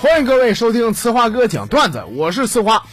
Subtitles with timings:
[0.00, 2.86] 欢迎各位收听呲花哥讲段子，我是呲花。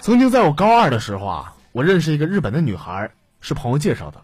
[0.00, 3.10] 曾经在我高二的时候啊，我认识一个日本的女孩，
[3.40, 4.22] 是朋友介绍的。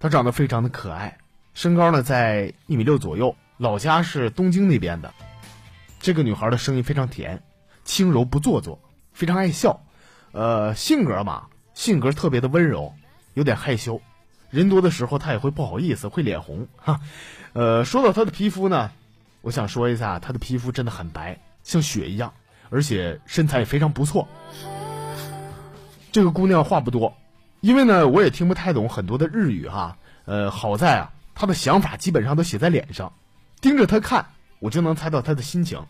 [0.00, 1.18] 她长得非常的可爱，
[1.52, 5.12] 身高呢在一米六左右，老家是东京那边的。
[6.00, 7.42] 这个女孩的声音非常甜，
[7.84, 8.80] 轻柔不做作，
[9.12, 9.84] 非常爱笑。
[10.32, 12.94] 呃，性格嘛，性格特别的温柔，
[13.34, 14.00] 有点害羞。
[14.54, 17.00] 人多的时候她也会不好意思，会脸红哈。
[17.54, 18.92] 呃，说到她的皮肤呢，
[19.40, 22.32] 我想说一下，她的皮肤真的很白，像雪一样，
[22.70, 24.28] 而且身材也非常不错。
[26.12, 27.16] 这个姑娘话不多，
[27.60, 29.98] 因为呢，我也听不太懂很多的日语哈。
[30.24, 33.12] 呃，好在啊，她的想法基本上都写在脸上，
[33.60, 34.26] 盯着她看，
[34.60, 35.84] 我就能猜到她的心情。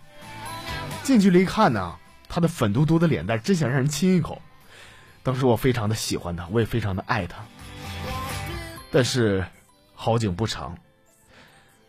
[1.03, 1.97] 近距离看呢，
[2.31, 4.41] 她的粉嘟嘟的脸蛋真想让人亲一口。
[5.23, 7.45] 当时我非常的喜欢她，我也非常的爱她。
[8.95, 9.45] 但是
[9.93, 10.79] 好景不长，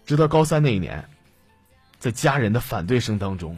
[0.07, 1.05] 直到高三那一年，
[1.99, 3.55] 在家人的反对声当中，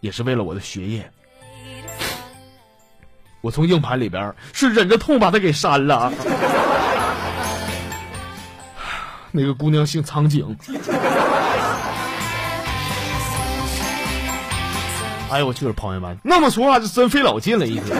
[0.00, 1.10] 也是为了我的学业。
[3.40, 6.12] 我从硬盘里边是忍着痛把它给删了。
[9.32, 10.54] 那个姑娘姓苍井。
[15.30, 17.96] 哎呦我去，朋友们，那么说话就真费老劲了，一天。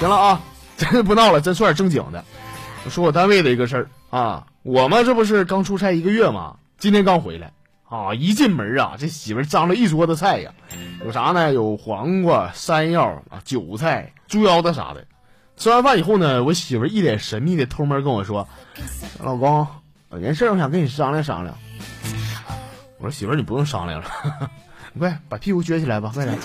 [0.00, 0.40] 行了啊，
[0.78, 2.24] 真不闹了，真说点正经的。
[2.90, 6.56] 说我单位的一个事儿啊，我们这不是刚出差一个月吗？
[6.78, 7.52] 今天刚回来。
[7.88, 8.14] 啊！
[8.14, 10.50] 一进门啊，这媳妇张了一桌子菜呀，
[11.04, 11.52] 有啥呢？
[11.52, 15.04] 有黄瓜、山药啊、韭菜、猪腰子啥的。
[15.58, 18.48] 吃完饭以后呢，我媳妇一脸神秘的偷摸跟我说
[19.22, 19.66] ：“老公，
[20.10, 21.54] 有件事我想跟你商量商量。”
[22.96, 24.06] 我说：“媳妇，你不用商量了，
[24.98, 26.38] 快把屁股撅起来吧，快点。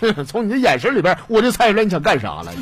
[0.28, 2.52] ”从你的眼神里边，我就猜出来你想干啥了。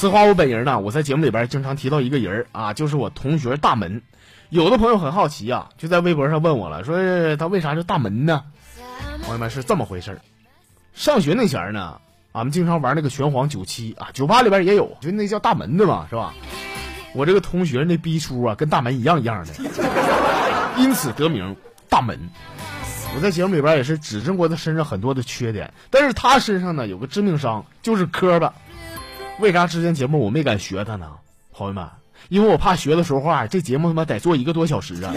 [0.00, 4.00] 此话我本人呢，我在节目里边经常提到一个人啊，就是我同学大门。
[4.48, 8.42] 有的朋友很好奇啊，就在微博上问我了，说他为啥叫大门呢？
[9.24, 10.18] 朋友们是这么回事
[10.94, 12.00] 上学那前呢，
[12.32, 16.32] 俺们经常玩那个拳皇九七啊，酒吧里边也有，就那叫大门的嘛，是吧？
[17.12, 19.52] 我这个同学那逼出啊，跟大门一样一样的，
[20.78, 21.54] 因此得名
[21.90, 22.18] 大门。
[23.14, 28.54] 我在节目里边也是指正过他身上很多的缺点，但是他身上呢有个致命伤，就是磕巴。
[29.40, 31.06] 为啥之前节目我没敢学他呢？
[31.52, 31.88] 朋友们，
[32.28, 35.14] 因为我怕学的说话，这节目他妈得做一个多小时啊！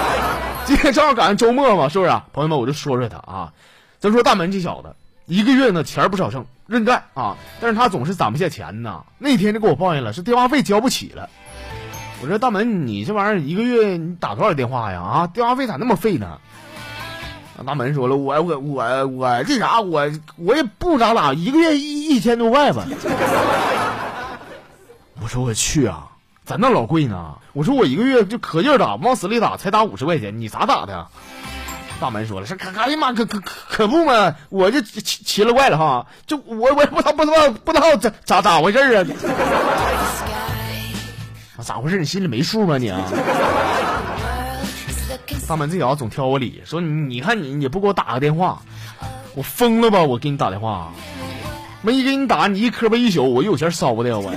[0.64, 2.10] 今天正好赶上周末嘛，是不是？
[2.32, 3.52] 朋友们，我就说说他啊。
[3.98, 4.94] 咱说大门这小子，
[5.26, 9.04] 一个月呢钱不少挣，认干啊，但是他总是攒不下钱呢。
[9.18, 11.28] 那天就给我抱怨了，是电话费交不起了。
[12.22, 15.02] 我说大门，你这玩意儿一个月你打多少电话呀？
[15.02, 16.38] 啊，电话费咋那么费呢？
[17.66, 22.84] 大门说了，我我我我这啥，我我也不咋打，一个月一一千多块吧。
[25.22, 26.08] 我说我去啊，
[26.44, 27.34] 咋那老贵呢？
[27.52, 31.06] 我说我一个月就可劲打，往死里打，才打五十块钱，你咋打的？
[32.00, 39.04] 大门说了，是可哎呀妈，可可可不嘛，我就奇奇了怪了哈，就我我也不知道不知道不知道咋咋咋回事啊？
[41.62, 41.98] 咋回事？
[41.98, 42.90] 你心里没数吗你？
[45.46, 48.62] 大门这小子总挑我理，说你你看你也不给我打个电话，
[49.34, 50.02] 我疯了吧？
[50.02, 50.90] 我给你打电话，
[51.82, 54.30] 没给你打，你一磕巴一宿，我有钱烧的呀我。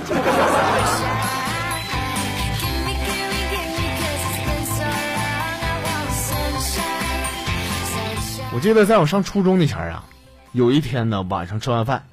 [8.54, 10.04] 我记得在我上初中那前儿啊，
[10.52, 12.06] 有一天呢晚上吃完饭，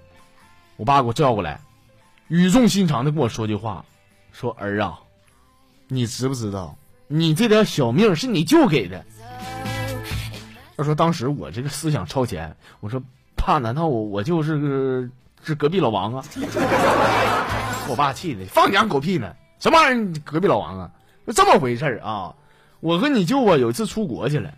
[0.75, 1.61] 我爸给我叫过来，
[2.27, 3.85] 语重心长的跟我说句话，
[4.33, 4.99] 说儿啊，
[5.87, 6.75] 你知不知道？
[7.07, 9.05] 你这点小命是你舅给的。
[10.75, 13.01] 他说当时我这个思想超前，我说
[13.35, 15.07] 爸，难道我我就是个
[15.43, 16.23] 是隔壁老王啊？
[17.87, 19.33] 我爸气的，放你家狗屁呢！
[19.59, 20.13] 什么玩意儿？
[20.23, 20.89] 隔壁老王啊？
[21.27, 22.33] 就这么回事啊？
[22.79, 24.51] 我和你舅啊有一次出国去了，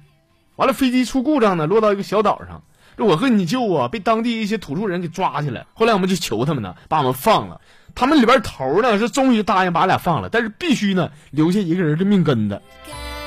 [0.55, 2.61] 完了飞机出故障呢，落到一个小岛上。
[2.97, 7.59] 我和你舅啊被当地一些土著人给抓起来，后来我们就求他们呢，把我们放了。
[7.95, 12.61] 他们里边头呢是终于答应把俺俩放了，但是必须呢留下一个人的命根子。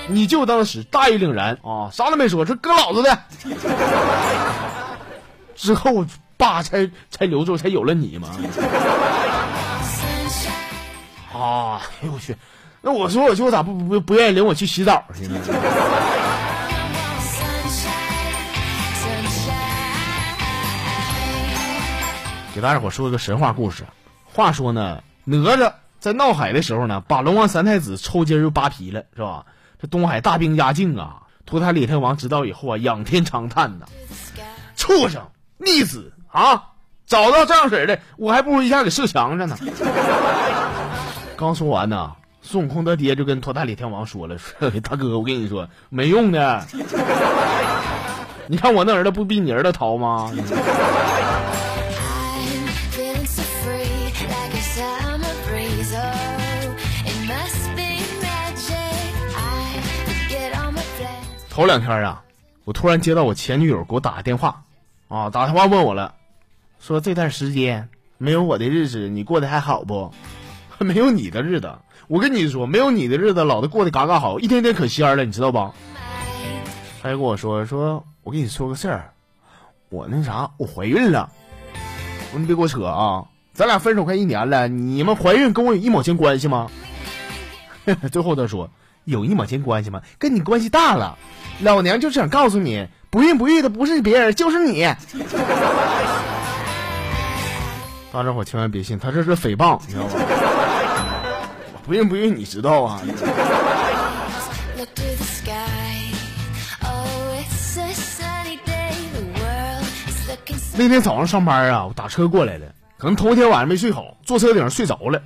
[0.08, 3.18] 你舅当时大义凛然啊，啥都没说，说哥老子的。
[5.56, 6.04] 之后
[6.36, 8.28] 爸才才留住，才有了你嘛。
[11.32, 12.36] 啊，哎呦我去，
[12.82, 15.40] 那我说我去，我咋不不不愿意领我去洗澡去呢？
[22.54, 23.84] 给大家伙说个神话故事。
[24.24, 29.44] 话说呢，哪吒在闹海的时候呢，把龙王三太子抽筋又扒皮了，是吧？
[29.78, 31.24] 这东海大兵压境啊！
[31.44, 33.86] 托塔李天王知道以后啊，仰天长叹呐
[34.74, 35.28] ：“畜生，
[35.58, 36.62] 逆子啊！
[37.06, 39.56] 找到这样式的，我还不如一下给射墙上呢。
[41.34, 42.12] 刚说完呢，
[42.42, 46.66] 孙悟空他爹就跟托塔李天王说了：“说 大哥，我跟你说，没用的。
[48.48, 50.30] 你看我那儿子不比你儿子淘吗？”
[61.48, 62.22] 头两天啊，
[62.66, 64.62] 我突然接到我前女友给我打个电话，
[65.08, 66.12] 啊，打电话问我了，
[66.80, 67.88] 说这段时间
[68.18, 70.12] 没有我的日子，你过得还好不？
[70.78, 71.72] 没有你的日子，
[72.06, 75.72] 我跟你说，没有你的日子，老子过得嘎嘎好，一天天可仙了，你知道吧？
[77.02, 79.12] 他就跟我说，说我跟你说个事儿，
[79.88, 81.30] 我那啥，我怀孕了。
[82.32, 83.24] 我说你别给我扯啊，
[83.54, 86.70] 咱俩分手快一年了，你们怀孕跟我有一毛钱关系吗？
[88.12, 88.68] 最后他说，
[89.04, 90.02] 有一毛钱关系吗？
[90.18, 91.16] 跟你关系大了。
[91.62, 94.84] 老娘就是想告诉你，不孕不育的不是别人，就是你。
[98.16, 100.12] 大家伙千万别信，他这是诽谤，你知道吗？
[101.84, 102.98] 不孕不育，你知道啊？
[110.78, 115.20] 那天早上上班啊，我打车过来的，可能头天晚上没睡好，坐车顶上睡着了。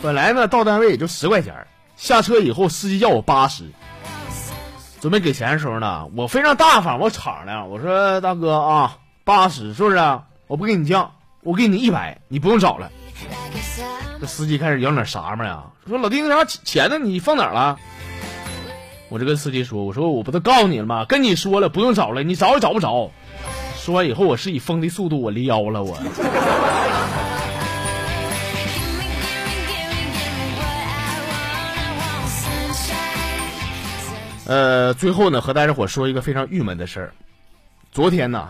[0.00, 1.54] 本来呢，到单位也就十块钱，
[1.94, 3.64] 下车以后，司机要我八十。
[4.98, 9.98] 准备给钱的时候呢，我非常大方，我敞亮，我说大哥啊，八十是不是？
[10.46, 11.10] 我不给你降，
[11.44, 12.90] 我给你一百，你不用找了。
[14.18, 15.64] 这司机开始有点啥嘛呀？
[15.86, 16.98] 说老弟，那啥钱呢？
[16.98, 17.78] 你放哪儿了？
[19.10, 21.04] 我就跟司机说，我说我不都告诉你了吗？
[21.04, 23.10] 跟你说了，不用找了，你找也找不着。
[23.76, 25.98] 说完以后，我是以风的速度我离腰了，我。
[34.46, 37.12] 呃，最后呢，和大家伙说一个非常郁闷的事儿。
[37.92, 38.48] 昨天呢，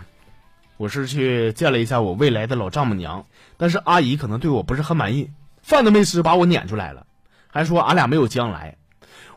[0.76, 3.26] 我是去见了一下我未来的老丈母娘，
[3.56, 5.30] 但是阿姨可能对我不是很满意，
[5.62, 7.06] 饭都没吃把我撵出来了，
[7.50, 8.76] 还说俺俩没有将来。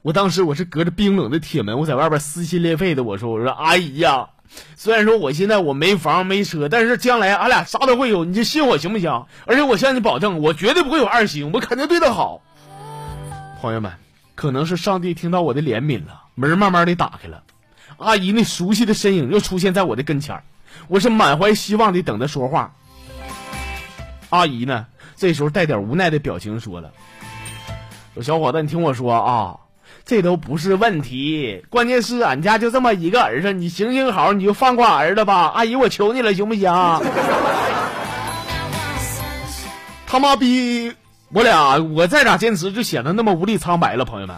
[0.01, 4.30] 我当时我是隔着冰冷的铁门，我在外边撕心裂肺的我说：“我说阿姨呀，
[4.75, 9.25] 虽然说我现在我没房没车，但是将来俺俩啥都会有，你就信我行不行？
[9.45, 12.42] 而且我向你保证，我绝对不会有二心，我肯定对她好。”
[13.62, 13.92] 朋友们。
[14.36, 17.42] 可能是上帝听到我的怜悯了，门慢慢的打开了，
[17.98, 20.44] 阿姨那熟悉的身影又出现在我的跟前
[20.87, 22.73] 我是满怀希望的等他说话。
[24.29, 24.85] 阿姨呢，
[25.15, 26.91] 这时候带点无奈的表情说了
[28.13, 29.57] ：“说小伙子，你听我说啊，
[30.05, 36.71] 这都不是问题，关键是俺家就这么一个儿子，你行行好，你就放过儿子吧，阿姨我求你了，行不行？”
[40.05, 40.91] 他妈逼！
[41.33, 44.35] 我俩，我再咋坚持就显得那么无力苍白了，朋友们。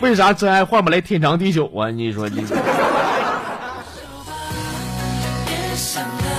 [0.00, 1.90] 为啥真爱换不来天长地久啊？
[1.90, 2.44] 你说你。
[5.74, 6.33] i'm December.